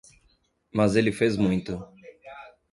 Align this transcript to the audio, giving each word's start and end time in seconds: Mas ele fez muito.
Mas 0.73 0.95
ele 0.95 1.11
fez 1.11 1.37
muito. 1.37 1.79